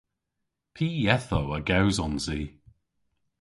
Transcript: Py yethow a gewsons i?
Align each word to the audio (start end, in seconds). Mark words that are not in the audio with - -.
Py 0.75 0.87
yethow 1.03 1.47
a 1.57 1.59
gewsons 1.69 2.25
i? 2.39 2.41